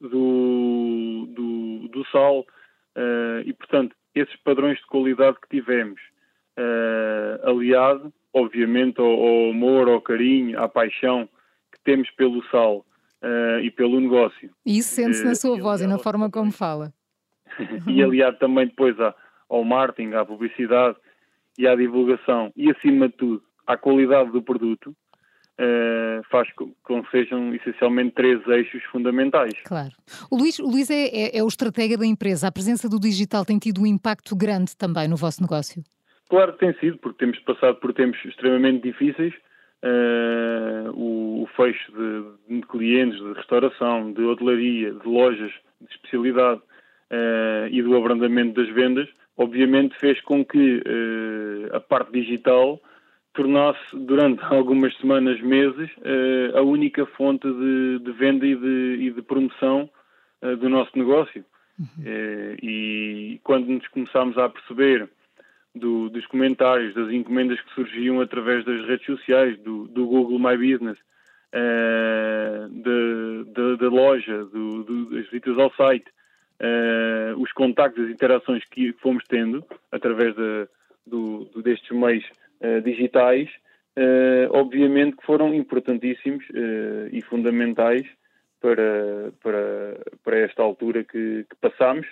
do, 0.00 1.28
do, 1.30 1.88
do 1.88 2.06
sal 2.10 2.40
uh, 2.40 3.40
e, 3.44 3.52
portanto, 3.52 3.96
esses 4.14 4.36
padrões 4.36 4.78
de 4.78 4.86
qualidade 4.86 5.38
que 5.40 5.48
tivemos, 5.48 6.00
aliado, 7.44 8.12
obviamente, 8.34 9.00
ao, 9.00 9.06
ao 9.06 9.50
amor, 9.50 9.88
ao 9.88 10.02
carinho, 10.02 10.60
à 10.60 10.68
paixão 10.68 11.26
que 11.72 11.80
temos 11.82 12.10
pelo 12.10 12.44
sal 12.50 12.84
uh, 13.22 13.60
e 13.62 13.70
pelo 13.70 14.00
negócio. 14.00 14.50
E 14.66 14.78
isso 14.78 14.94
sente-se 14.94 15.24
na 15.24 15.34
sua 15.34 15.58
voz 15.58 15.80
e 15.80 15.86
na 15.86 15.98
forma 15.98 16.30
como 16.30 16.52
fala. 16.52 16.92
e 17.86 18.02
aliado 18.02 18.38
também 18.38 18.66
depois 18.66 18.96
ao 19.52 19.64
marketing, 19.64 20.14
à 20.14 20.24
publicidade 20.24 20.96
e 21.58 21.66
à 21.66 21.76
divulgação 21.76 22.50
e, 22.56 22.70
acima 22.70 23.08
de 23.08 23.14
tudo, 23.14 23.42
à 23.66 23.76
qualidade 23.76 24.30
do 24.30 24.42
produto, 24.42 24.94
Uh, 25.60 26.24
faz 26.30 26.50
com 26.54 27.02
que 27.02 27.10
sejam 27.10 27.54
essencialmente 27.54 28.12
três 28.14 28.44
eixos 28.48 28.82
fundamentais. 28.84 29.52
Claro. 29.64 29.92
O 30.30 30.36
Luís, 30.36 30.58
o 30.58 30.66
Luís 30.66 30.88
é, 30.90 31.04
é, 31.04 31.38
é, 31.38 31.44
o 31.44 31.46
estratega 31.46 31.96
da 31.98 32.06
empresa. 32.06 32.48
A 32.48 32.50
presença 32.52 32.88
do 32.88 32.98
digital 32.98 33.44
tem 33.44 33.58
tido 33.58 33.82
um 33.82 33.86
impacto 33.86 34.34
grande 34.34 34.74
também 34.74 35.06
no 35.06 35.14
vosso 35.14 35.42
negócio? 35.42 35.84
Claro 36.30 36.54
que 36.54 36.60
tem 36.60 36.74
sido, 36.80 36.96
porque 36.98 37.18
temos 37.18 37.38
passado 37.40 37.76
por 37.76 37.92
tempos 37.92 38.18
extremamente 38.24 38.82
difíceis 38.82 39.34
uh, 39.82 40.90
o, 40.94 41.42
o, 41.42 41.46
fecho 41.54 41.92
de, 41.92 42.60
de, 42.60 42.66
clientes, 42.66 43.18
de 43.18 43.32
restauração, 43.34 44.10
de 44.12 44.22
hotelaria, 44.22 44.92
de 44.92 45.06
lojas 45.06 45.52
de 45.80 45.92
especialidade 45.94 46.60
uh, 46.60 47.68
e 47.70 47.82
do 47.82 47.94
abrandamento 47.94 48.60
das 48.60 48.72
vendas, 48.74 49.08
obviamente 49.36 49.98
fez 49.98 50.20
com 50.22 50.44
que 50.44 50.78
uh, 50.78 51.76
a 51.76 51.80
parte 51.80 52.12
digital 52.12 52.80
tornasse 53.34 53.80
durante 53.94 54.42
algumas 54.52 54.96
semanas, 54.98 55.40
meses, 55.40 55.90
a 56.54 56.60
única 56.60 57.06
fonte 57.06 57.48
de, 57.50 57.98
de 58.00 58.12
venda 58.12 58.46
e 58.46 58.54
de, 58.54 58.96
e 59.00 59.10
de 59.10 59.22
promoção 59.22 59.88
do 60.60 60.68
nosso 60.68 60.90
negócio. 60.98 61.42
Uhum. 61.78 62.04
e 62.62 63.40
quando 63.42 63.66
nos 63.68 63.88
começámos 63.88 64.36
a 64.36 64.46
perceber 64.50 65.08
do, 65.74 66.10
dos 66.10 66.26
comentários, 66.26 66.94
das 66.94 67.10
encomendas 67.10 67.60
que 67.60 67.74
surgiam 67.74 68.20
através 68.20 68.64
das 68.64 68.86
redes 68.86 69.06
sociais, 69.06 69.58
do, 69.60 69.88
do 69.88 70.06
Google 70.06 70.38
My 70.38 70.56
Business, 70.56 70.98
uh, 71.54 72.68
da 73.78 73.88
loja, 73.88 74.44
do, 74.46 74.84
do, 74.84 75.10
das 75.10 75.24
visitas 75.30 75.58
ao 75.58 75.72
site, 75.74 76.06
uh, 76.62 77.40
os 77.40 77.52
contactos, 77.52 78.04
as 78.04 78.10
interações 78.10 78.64
que 78.70 78.92
fomos 78.94 79.24
tendo 79.28 79.64
através 79.90 80.34
de, 80.34 80.68
do, 81.06 81.50
destes 81.62 81.90
meios 81.90 82.24
uh, 82.60 82.80
digitais, 82.82 83.48
uh, 83.98 84.48
obviamente 84.52 85.16
que 85.16 85.26
foram 85.26 85.54
importantíssimos 85.54 86.44
e 87.12 87.20
fundamentais 87.22 88.06
para, 88.62 89.32
para, 89.42 90.00
para 90.22 90.38
esta 90.38 90.62
altura 90.62 91.02
que, 91.02 91.44
que 91.50 91.56
passamos, 91.60 92.06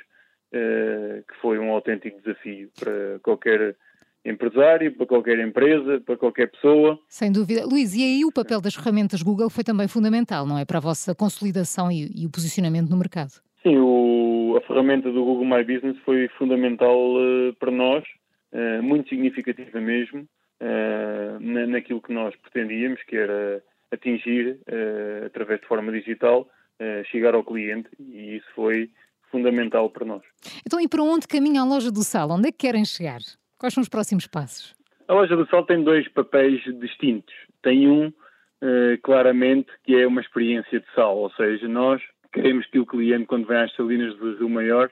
uh, 0.53 1.23
que 1.27 1.41
foi 1.41 1.59
um 1.59 1.71
autêntico 1.71 2.21
desafio 2.21 2.69
para 2.79 3.21
qualquer 3.23 3.77
empresário, 4.25 4.95
para 4.97 5.07
qualquer 5.07 5.39
empresa, 5.39 6.03
para 6.05 6.17
qualquer 6.17 6.51
pessoa. 6.51 6.99
Sem 7.09 7.33
dúvida. 7.33 7.65
Luís, 7.65 7.95
e 7.95 8.03
aí 8.03 8.25
o 8.25 8.33
papel 8.33 8.61
das 8.61 8.75
ferramentas 8.75 9.23
Google 9.23 9.49
foi 9.49 9.65
também 9.65 9.89
fundamental, 9.89 10.45
não 10.45 10.59
é? 10.59 10.65
Para 10.65 10.79
a 10.79 10.81
vossa 10.81 11.15
consolidação 11.15 11.91
e, 11.91 12.11
e 12.15 12.27
o 12.27 12.31
posicionamento 12.31 12.91
no 12.91 12.99
mercado. 12.99 13.41
Sim, 13.63 13.79
o, 13.79 14.40
a 14.57 14.61
ferramenta 14.63 15.11
do 15.11 15.25
Google 15.25 15.45
My 15.45 15.65
Business 15.65 15.99
foi 16.05 16.29
fundamental 16.39 16.97
uh, 16.97 17.55
para 17.59 17.71
nós, 17.71 18.05
uh, 18.53 18.83
muito 18.83 19.09
significativa 19.09 19.81
mesmo, 19.81 20.21
uh, 20.61 21.41
na, 21.41 21.67
naquilo 21.67 22.01
que 22.01 22.13
nós 22.13 22.35
pretendíamos, 22.37 23.03
que 23.05 23.17
era 23.17 23.63
atingir, 23.93 24.61
através 25.27 25.61
de 25.61 25.67
forma 25.67 25.91
digital, 25.91 26.49
chegar 27.11 27.35
ao 27.35 27.43
cliente, 27.43 27.89
e 27.99 28.37
isso 28.37 28.47
foi 28.55 28.89
fundamental 29.33 29.91
para 29.91 30.07
nós. 30.07 30.23
Então, 30.65 30.81
e 30.81 30.87
para 30.87 31.03
onde 31.03 31.27
caminha 31.27 31.63
a 31.63 31.65
loja 31.65 31.91
do 31.91 32.05
Sal? 32.05 32.31
Onde 32.31 32.51
é 32.51 32.53
que 32.53 32.59
querem 32.59 32.85
chegar? 32.85 33.19
Quais 33.59 33.75
são 33.75 33.83
os 33.83 33.89
próximos 33.89 34.29
passos? 34.29 34.77
A 35.09 35.13
loja 35.13 35.35
do 35.35 35.45
Sal 35.49 35.67
tem 35.67 35.83
dois 35.83 36.07
papéis 36.07 36.63
distintos. 36.79 37.35
Tem 37.63 37.89
um, 37.89 38.13
claramente, 39.03 39.73
que 39.83 39.97
é 39.97 40.07
uma 40.07 40.21
experiência 40.21 40.79
de 40.79 40.87
sal, 40.95 41.19
ou 41.19 41.33
seja, 41.33 41.67
nós 41.67 42.01
queremos 42.33 42.67
que 42.67 42.79
o 42.79 42.87
cliente, 42.87 43.27
quando 43.27 43.47
vem 43.47 43.59
às 43.59 43.75
salinas 43.75 44.17
do 44.17 44.37
Rio 44.37 44.49
Maior, 44.49 44.91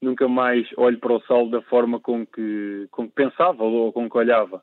nunca 0.00 0.28
mais 0.28 0.66
olhe 0.76 0.96
para 0.96 1.12
o 1.12 1.20
sal 1.22 1.48
da 1.48 1.60
forma 1.62 2.00
com 2.00 2.26
que, 2.26 2.88
com 2.90 3.06
que 3.08 3.14
pensava 3.14 3.62
ou 3.62 3.92
com 3.92 4.08
que 4.08 4.16
olhava. 4.16 4.62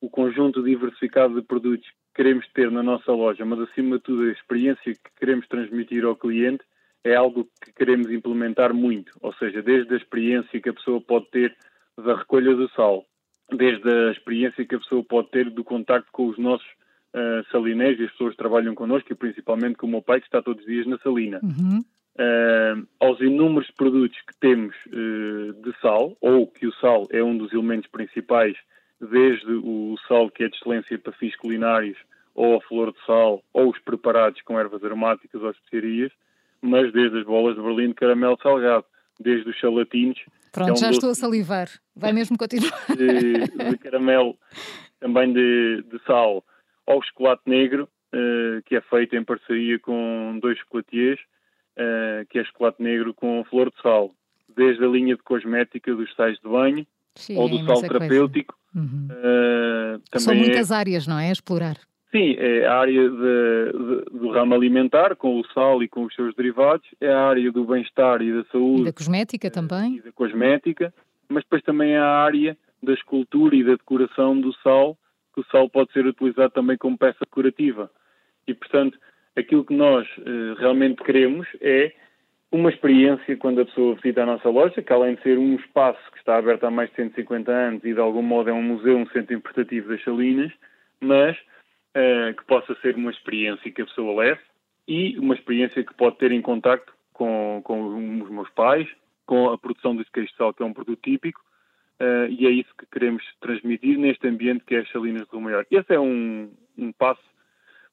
O 0.00 0.10
conjunto 0.10 0.62
diversificado 0.62 1.34
de 1.34 1.46
produtos 1.46 1.88
que 1.88 2.16
queremos 2.16 2.46
ter 2.52 2.70
na 2.70 2.82
nossa 2.82 3.12
loja, 3.12 3.44
mas 3.44 3.60
acima 3.60 3.96
de 3.96 4.02
tudo 4.02 4.24
a 4.24 4.32
experiência 4.32 4.92
que 4.94 5.10
queremos 5.18 5.46
transmitir 5.46 6.04
ao 6.04 6.16
cliente, 6.16 6.64
é 7.04 7.14
algo 7.14 7.48
que 7.64 7.72
queremos 7.72 8.10
implementar 8.10 8.74
muito. 8.74 9.12
Ou 9.20 9.32
seja, 9.34 9.62
desde 9.62 9.94
a 9.94 9.96
experiência 9.96 10.60
que 10.60 10.68
a 10.68 10.74
pessoa 10.74 11.00
pode 11.00 11.30
ter 11.30 11.56
da 11.96 12.16
recolha 12.16 12.54
do 12.54 12.68
sal, 12.70 13.04
desde 13.50 13.88
a 13.88 14.10
experiência 14.10 14.64
que 14.64 14.74
a 14.74 14.78
pessoa 14.78 15.04
pode 15.04 15.30
ter 15.30 15.50
do 15.50 15.64
contacto 15.64 16.10
com 16.12 16.28
os 16.28 16.38
nossos 16.38 16.66
uh, 17.14 17.50
salinés 17.50 17.98
e 17.98 18.04
as 18.04 18.10
pessoas 18.12 18.32
que 18.32 18.38
trabalham 18.38 18.74
connosco, 18.74 19.12
e 19.12 19.16
principalmente 19.16 19.76
com 19.76 19.86
o 19.86 19.90
meu 19.90 20.02
pai, 20.02 20.20
que 20.20 20.26
está 20.26 20.42
todos 20.42 20.62
os 20.62 20.68
dias 20.68 20.86
na 20.86 20.98
salina. 20.98 21.40
Uhum. 21.42 21.84
Uh, 22.14 22.86
aos 23.00 23.20
inúmeros 23.20 23.70
produtos 23.70 24.18
que 24.20 24.36
temos 24.38 24.74
uh, 24.86 25.52
de 25.62 25.72
sal, 25.80 26.16
ou 26.20 26.46
que 26.46 26.66
o 26.66 26.72
sal 26.74 27.06
é 27.10 27.22
um 27.22 27.36
dos 27.36 27.52
elementos 27.52 27.90
principais, 27.90 28.56
desde 29.00 29.50
o 29.52 29.96
sal 30.06 30.30
que 30.30 30.44
é 30.44 30.48
de 30.48 30.56
excelência 30.56 30.98
para 30.98 31.12
fins 31.12 31.34
culinários, 31.36 31.98
ou 32.34 32.56
a 32.56 32.60
flor 32.62 32.92
de 32.92 33.04
sal, 33.06 33.42
ou 33.52 33.70
os 33.70 33.78
preparados 33.80 34.40
com 34.42 34.58
ervas 34.58 34.84
aromáticas 34.84 35.42
ou 35.42 35.50
especiarias, 35.50 36.12
mas 36.60 36.92
desde 36.92 37.18
as 37.18 37.24
bolas 37.24 37.56
de 37.56 37.62
Berlim 37.62 37.88
de 37.88 37.94
caramelo 37.94 38.38
salgado, 38.42 38.84
desde 39.18 39.50
os 39.50 39.58
salatinos. 39.60 40.18
Pronto, 40.52 40.68
é 40.68 40.72
um 40.72 40.76
já 40.76 40.90
estou 40.90 41.10
a 41.10 41.14
salivar. 41.14 41.68
Vai 41.96 42.12
mesmo 42.12 42.36
continuar. 42.38 42.78
De, 42.96 43.70
de 43.70 43.78
caramelo, 43.78 44.36
também 45.00 45.32
de, 45.32 45.82
de 45.90 45.98
sal, 46.06 46.44
ao 46.86 47.02
chocolate 47.02 47.42
negro, 47.46 47.88
uh, 48.14 48.62
que 48.64 48.76
é 48.76 48.80
feito 48.82 49.16
em 49.16 49.24
parceria 49.24 49.78
com 49.78 50.38
dois 50.40 50.58
chocolatiers, 50.58 51.20
uh, 51.76 52.26
que 52.28 52.38
é 52.38 52.44
chocolate 52.44 52.82
negro 52.82 53.14
com 53.14 53.44
flor 53.48 53.70
de 53.70 53.80
sal, 53.82 54.14
desde 54.54 54.84
a 54.84 54.88
linha 54.88 55.16
de 55.16 55.22
cosmética 55.22 55.94
dos 55.94 56.14
sais 56.14 56.38
de 56.38 56.48
banho 56.48 56.86
Sim, 57.14 57.36
ou 57.36 57.48
do 57.48 57.64
sal 57.64 57.80
terapêutico. 57.80 58.56
Uhum. 58.74 59.08
Uh, 59.10 60.18
São 60.18 60.34
muitas 60.34 60.70
é... 60.70 60.74
áreas, 60.74 61.06
não 61.06 61.18
é? 61.18 61.28
A 61.28 61.32
explorar. 61.32 61.76
Sim, 62.10 62.34
é 62.38 62.66
a 62.66 62.74
área 62.74 63.08
de, 63.08 63.16
de, 63.16 64.18
do 64.18 64.30
ramo 64.32 64.54
alimentar, 64.54 65.16
com 65.16 65.40
o 65.40 65.46
sal 65.54 65.82
e 65.82 65.88
com 65.88 66.04
os 66.04 66.14
seus 66.14 66.34
derivados, 66.34 66.86
é 67.00 67.10
a 67.10 67.22
área 67.22 67.50
do 67.50 67.64
bem-estar 67.64 68.20
e 68.20 68.30
da 68.30 68.44
saúde. 68.50 68.82
E 68.82 68.84
da 68.84 68.92
cosmética 68.92 69.50
também. 69.50 69.96
E 69.96 70.02
da 70.02 70.12
cosmética, 70.12 70.92
mas 71.26 71.42
depois 71.42 71.62
também 71.62 71.92
é 71.92 71.98
a 71.98 72.06
área 72.06 72.54
da 72.82 72.92
escultura 72.92 73.56
e 73.56 73.64
da 73.64 73.72
decoração 73.72 74.38
do 74.38 74.52
sal, 74.56 74.98
que 75.32 75.40
o 75.40 75.44
sal 75.50 75.68
pode 75.68 75.92
ser 75.92 76.06
utilizado 76.06 76.52
também 76.52 76.76
como 76.76 76.98
peça 76.98 77.18
decorativa. 77.20 77.90
E, 78.46 78.54
portanto, 78.54 78.98
aquilo 79.36 79.64
que 79.64 79.74
nós 79.74 80.06
uh, 80.18 80.54
realmente 80.58 81.02
queremos 81.02 81.46
é 81.60 81.92
uma 82.50 82.68
experiência 82.68 83.36
quando 83.38 83.62
a 83.62 83.64
pessoa 83.64 83.94
visita 83.94 84.22
a 84.22 84.26
nossa 84.26 84.48
loja, 84.50 84.82
que 84.82 84.92
além 84.92 85.14
de 85.14 85.22
ser 85.22 85.38
um 85.38 85.54
espaço 85.56 86.00
que 86.12 86.18
está 86.18 86.36
aberto 86.36 86.64
há 86.64 86.70
mais 86.70 86.90
de 86.90 86.96
150 86.96 87.50
anos 87.50 87.84
e 87.84 87.94
de 87.94 88.00
algum 88.00 88.22
modo 88.22 88.50
é 88.50 88.52
um 88.52 88.62
museu, 88.62 88.96
um 88.96 89.06
centro 89.06 89.34
interpretativo 89.34 89.88
das 89.88 90.04
Salinas, 90.04 90.52
mas 91.00 91.36
uh, 91.36 92.34
que 92.36 92.44
possa 92.44 92.74
ser 92.82 92.94
uma 92.96 93.10
experiência 93.10 93.70
que 93.70 93.80
a 93.80 93.86
pessoa 93.86 94.22
leve 94.22 94.40
e 94.86 95.18
uma 95.18 95.34
experiência 95.34 95.82
que 95.82 95.94
pode 95.94 96.18
ter 96.18 96.30
em 96.30 96.42
contacto 96.42 96.92
com, 97.12 97.62
com 97.64 98.20
os 98.22 98.30
meus 98.30 98.50
pais, 98.50 98.86
com 99.24 99.48
a 99.48 99.56
produção 99.56 99.96
desse 99.96 100.10
queijo 100.12 100.30
de 100.30 100.36
sal, 100.36 100.52
que 100.52 100.62
é 100.62 100.66
um 100.66 100.74
produto 100.74 101.00
típico, 101.02 101.40
Uh, 102.02 102.26
e 102.36 102.46
é 102.48 102.50
isso 102.50 102.70
que 102.76 102.84
queremos 102.86 103.22
transmitir 103.40 103.96
neste 103.96 104.26
ambiente 104.26 104.64
que 104.64 104.74
é 104.74 104.80
as 104.80 104.90
Salinas 104.90 105.22
do 105.28 105.36
Rio 105.36 105.40
Maior. 105.40 105.64
Esse 105.70 105.94
é 105.94 106.00
um, 106.00 106.50
um 106.76 106.90
passo 106.90 107.22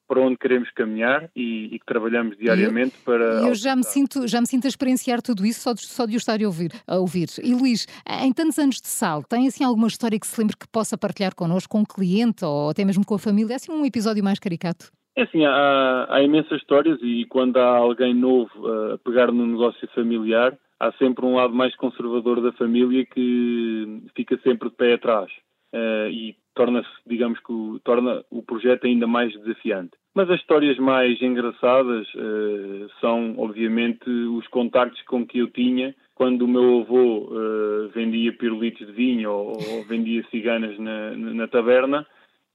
para 0.08 0.20
onde 0.20 0.36
queremos 0.36 0.68
caminhar 0.72 1.30
e, 1.36 1.66
e 1.66 1.78
que 1.78 1.86
trabalhamos 1.86 2.36
diariamente 2.36 2.96
eu, 2.96 3.04
para. 3.04 3.24
Eu 3.46 3.54
já 3.54 3.76
me, 3.76 3.84
sinto, 3.84 4.26
já 4.26 4.40
me 4.40 4.48
sinto 4.48 4.64
a 4.64 4.68
experienciar 4.68 5.22
tudo 5.22 5.46
isso 5.46 5.60
só 5.60 5.72
de, 5.72 5.86
só 5.86 6.06
de 6.06 6.16
o 6.16 6.18
estar 6.18 6.42
a 6.42 6.46
ouvir, 6.46 6.72
a 6.88 6.96
ouvir. 6.96 7.28
E 7.40 7.54
Luís, 7.54 7.86
em 8.24 8.32
tantos 8.32 8.58
anos 8.58 8.80
de 8.80 8.88
sal, 8.88 9.22
tem 9.22 9.46
assim 9.46 9.62
alguma 9.62 9.86
história 9.86 10.18
que 10.18 10.26
se 10.26 10.40
lembre 10.40 10.56
que 10.56 10.66
possa 10.66 10.98
partilhar 10.98 11.32
connosco, 11.32 11.70
com 11.70 11.82
um 11.82 11.84
cliente 11.84 12.44
ou 12.44 12.70
até 12.70 12.84
mesmo 12.84 13.06
com 13.06 13.14
a 13.14 13.18
família? 13.20 13.52
É 13.52 13.56
assim 13.56 13.70
um 13.70 13.86
episódio 13.86 14.24
mais 14.24 14.40
caricato? 14.40 14.90
É 15.14 15.22
assim, 15.22 15.44
há, 15.44 16.06
há 16.08 16.20
imensas 16.20 16.58
histórias 16.58 16.98
e 17.00 17.24
quando 17.26 17.58
há 17.58 17.76
alguém 17.76 18.12
novo 18.12 18.50
a 18.92 18.98
pegar 18.98 19.30
no 19.30 19.46
negócio 19.46 19.88
familiar, 19.94 20.58
há 20.80 20.90
sempre 20.92 21.24
um 21.26 21.36
lado 21.36 21.54
mais 21.54 21.76
conservador 21.76 22.40
da 22.40 22.52
família 22.52 23.04
que 23.04 24.02
fica 24.16 24.38
sempre 24.42 24.70
de 24.70 24.74
pé 24.74 24.94
atrás 24.94 25.30
uh, 25.74 26.08
e 26.10 26.34
torna-se, 26.54 26.88
digamos 27.06 27.38
que 27.40 27.52
o, 27.52 27.78
torna 27.84 28.24
o 28.30 28.42
projeto 28.42 28.86
ainda 28.86 29.06
mais 29.06 29.32
desafiante. 29.32 29.92
Mas 30.14 30.28
as 30.28 30.40
histórias 30.40 30.76
mais 30.78 31.20
engraçadas 31.22 32.08
uh, 32.14 32.90
são, 33.00 33.34
obviamente, 33.38 34.10
os 34.10 34.48
contactos 34.48 35.00
com 35.02 35.24
que 35.24 35.38
eu 35.38 35.48
tinha 35.48 35.94
quando 36.14 36.42
o 36.42 36.48
meu 36.48 36.80
avô 36.80 37.28
uh, 37.28 37.88
vendia 37.94 38.32
pirulitos 38.32 38.86
de 38.86 38.92
vinho 38.92 39.30
ou, 39.30 39.52
ou 39.52 39.84
vendia 39.84 40.24
ciganas 40.30 40.78
na, 40.78 41.12
na, 41.12 41.46
taberna 41.46 42.06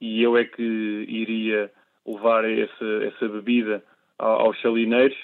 e 0.02 0.22
eu 0.22 0.38
é 0.38 0.44
que 0.44 0.62
iria 1.08 1.72
levar 2.06 2.44
essa, 2.46 2.86
essa 3.04 3.28
bebida 3.28 3.84
aos 4.20 4.58
chalineiros 4.60 5.18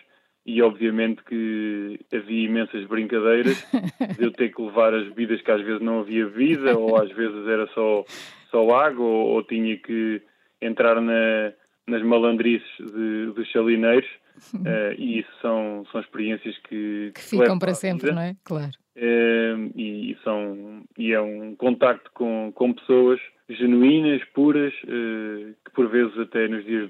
e 0.45 0.61
obviamente 0.61 1.23
que 1.23 1.99
havia 2.13 2.45
imensas 2.45 2.85
brincadeiras 2.85 3.65
de 4.17 4.23
eu 4.23 4.31
ter 4.31 4.53
que 4.53 4.61
levar 4.61 4.93
as 4.93 5.07
bebidas 5.09 5.41
que 5.41 5.51
às 5.51 5.61
vezes 5.61 5.81
não 5.81 5.99
havia 5.99 6.25
bebida 6.25 6.77
ou 6.77 6.97
às 6.97 7.11
vezes 7.11 7.47
era 7.47 7.67
só, 7.67 8.03
só 8.49 8.75
água 8.75 9.05
ou, 9.05 9.27
ou 9.27 9.43
tinha 9.43 9.77
que 9.77 10.21
entrar 10.61 10.99
na, 10.99 11.53
nas 11.87 12.03
malandrices 12.03 12.69
de, 12.77 13.31
dos 13.33 13.47
chalineiros 13.49 14.09
uh, 14.55 14.93
e 14.97 15.19
isso 15.19 15.31
são, 15.41 15.83
são 15.91 16.01
experiências 16.01 16.57
que, 16.69 17.11
que, 17.13 17.21
ficam 17.21 17.59
para 17.59 17.73
sempre, 17.73 18.11
não 18.11 18.21
é? 18.21 18.35
Claro. 18.43 18.71
Uh, 18.95 19.71
e, 19.75 20.17
são, 20.23 20.83
e 20.97 21.13
é 21.13 21.21
um 21.21 21.55
contacto 21.55 22.11
com, 22.13 22.51
com 22.53 22.73
pessoas 22.73 23.19
genuínas, 23.49 24.21
puras, 24.33 24.73
uh, 24.83 25.55
que 25.65 25.71
por 25.73 25.89
vezes 25.89 26.17
até 26.19 26.47
nos 26.47 26.65
dias 26.65 26.80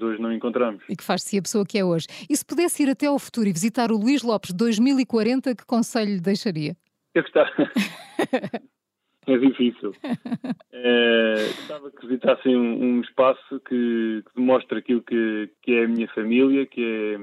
encontramos. 0.42 0.82
E 0.88 0.96
que 0.96 1.04
faz-se 1.04 1.38
a 1.38 1.42
pessoa 1.42 1.64
que 1.64 1.78
é 1.78 1.84
hoje. 1.84 2.06
E 2.28 2.36
se 2.36 2.44
pudesse 2.44 2.82
ir 2.82 2.90
até 2.90 3.06
ao 3.06 3.18
futuro 3.18 3.48
e 3.48 3.52
visitar 3.52 3.92
o 3.92 3.96
Luís 3.96 4.22
Lopes 4.22 4.52
2040, 4.52 5.54
que 5.54 5.64
conselho 5.64 6.14
lhe 6.14 6.20
deixaria? 6.20 6.76
Eu 7.14 7.22
gostava. 7.22 7.50
é 9.26 9.38
difícil. 9.38 9.92
É, 10.84 11.34
gostava 11.58 11.90
que 11.92 12.06
visitassem 12.08 12.56
um, 12.56 12.82
um 12.82 13.00
espaço 13.02 13.60
que, 13.60 14.24
que, 14.26 14.34
demonstre 14.34 14.78
aquilo 14.78 15.00
que, 15.00 15.48
que 15.62 15.74
é 15.74 15.84
a 15.84 15.88
minha 15.88 16.08
família, 16.08 16.66
que 16.66 16.82
é, 16.82 17.18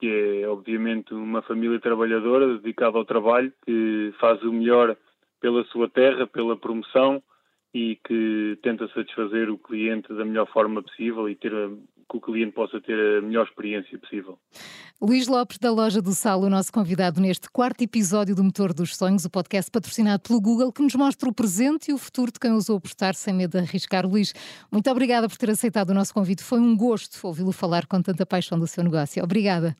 que 0.00 0.06
é 0.42 0.48
obviamente 0.48 1.12
uma 1.12 1.42
família 1.42 1.78
trabalhadora, 1.80 2.56
dedicada 2.56 2.96
ao 2.96 3.04
trabalho, 3.04 3.52
que 3.66 4.14
faz 4.18 4.40
o 4.42 4.50
melhor 4.50 4.96
pela 5.38 5.64
sua 5.66 5.86
terra, 5.90 6.26
pela 6.26 6.56
promoção 6.56 7.22
e 7.74 7.98
que 8.06 8.58
tenta 8.62 8.88
satisfazer 8.88 9.50
o 9.50 9.58
cliente 9.58 10.08
da 10.14 10.24
melhor 10.24 10.46
forma 10.50 10.82
possível 10.82 11.28
e 11.28 11.34
ter 11.34 11.52
a, 11.54 11.68
que 12.08 12.16
o 12.16 12.20
cliente 12.20 12.52
possa 12.52 12.80
ter 12.80 13.18
a 13.18 13.20
melhor 13.20 13.46
experiência 13.46 13.98
possível. 13.98 14.38
Luís 15.00 15.28
Lopes, 15.28 15.58
da 15.58 15.70
Loja 15.70 16.00
do 16.00 16.12
Sal, 16.12 16.40
o 16.40 16.50
nosso 16.50 16.72
convidado 16.72 17.20
neste 17.20 17.50
quarto 17.50 17.82
episódio 17.82 18.34
do 18.34 18.42
Motor 18.42 18.72
dos 18.72 18.96
Sonhos, 18.96 19.24
o 19.24 19.30
podcast 19.30 19.70
patrocinado 19.70 20.22
pelo 20.22 20.40
Google, 20.40 20.72
que 20.72 20.82
nos 20.82 20.94
mostra 20.94 21.28
o 21.28 21.34
presente 21.34 21.90
e 21.90 21.94
o 21.94 21.98
futuro 21.98 22.32
de 22.32 22.40
quem 22.40 22.52
ousou 22.52 22.78
apostar 22.78 23.14
sem 23.14 23.34
medo 23.34 23.52
de 23.52 23.58
arriscar. 23.58 24.06
Luís, 24.06 24.32
muito 24.72 24.90
obrigada 24.90 25.28
por 25.28 25.36
ter 25.36 25.50
aceitado 25.50 25.90
o 25.90 25.94
nosso 25.94 26.14
convite. 26.14 26.42
Foi 26.42 26.58
um 26.58 26.76
gosto 26.76 27.24
ouvi-lo 27.26 27.52
falar 27.52 27.86
com 27.86 28.00
tanta 28.00 28.24
paixão 28.24 28.58
do 28.58 28.66
seu 28.66 28.82
negócio. 28.82 29.22
Obrigada. 29.22 29.76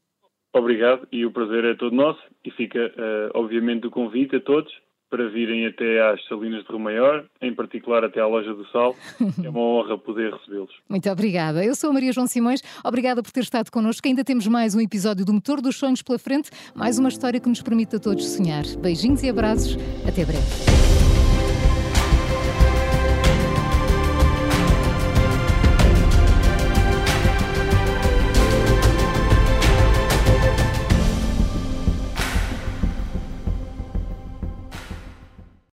Obrigado 0.54 1.06
e 1.12 1.24
o 1.24 1.32
prazer 1.32 1.64
é 1.64 1.74
todo 1.74 1.94
nosso 1.94 2.20
e 2.44 2.50
fica, 2.50 2.78
uh, 2.78 3.30
obviamente, 3.38 3.86
o 3.86 3.90
convite 3.90 4.36
a 4.36 4.40
todos 4.40 4.72
para 5.10 5.28
virem 5.28 5.66
até 5.66 6.00
às 6.10 6.24
Salinas 6.26 6.62
de 6.64 6.68
Rio 6.68 6.78
Maior, 6.78 7.24
em 7.40 7.54
particular 7.54 8.04
até 8.04 8.20
à 8.20 8.26
Loja 8.26 8.54
do 8.54 8.66
Sal. 8.68 8.94
É 9.44 9.48
uma 9.48 9.60
honra 9.60 9.96
poder 9.96 10.32
recebê-los. 10.32 10.70
Muito 10.88 11.08
obrigada. 11.08 11.64
Eu 11.64 11.74
sou 11.74 11.90
a 11.90 11.92
Maria 11.92 12.12
João 12.12 12.26
Simões. 12.26 12.60
Obrigada 12.84 13.22
por 13.22 13.30
ter 13.30 13.40
estado 13.40 13.70
connosco. 13.70 14.06
Ainda 14.06 14.24
temos 14.24 14.46
mais 14.46 14.74
um 14.74 14.80
episódio 14.80 15.24
do 15.24 15.32
Motor 15.32 15.60
dos 15.60 15.76
Sonhos 15.76 16.02
pela 16.02 16.18
frente, 16.18 16.50
mais 16.74 16.98
uma 16.98 17.08
história 17.08 17.38
que 17.40 17.48
nos 17.48 17.62
permite 17.62 17.96
a 17.96 17.98
todos 18.00 18.28
sonhar. 18.28 18.64
Beijinhos 18.80 19.22
e 19.22 19.28
abraços. 19.28 19.76
Até 20.06 20.24
breve. 20.24 21.07